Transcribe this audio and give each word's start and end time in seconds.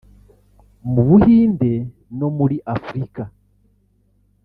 mu 0.91 1.01
Buhinde 1.07 1.71
no 2.19 2.27
muri 2.37 2.57
Afurika 2.75 3.21